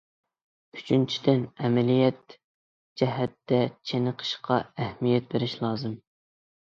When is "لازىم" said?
5.67-5.95